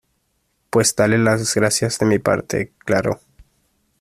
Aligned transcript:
pues 0.71 0.95
dale 0.95 1.19
las 1.19 1.53
gracias 1.53 1.99
de 1.99 2.07
mi 2.07 2.17
parte. 2.17 2.73
claro. 2.83 3.19